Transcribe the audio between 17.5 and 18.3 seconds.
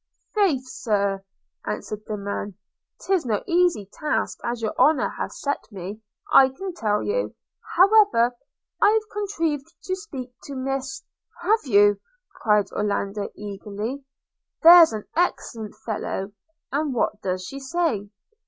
say?'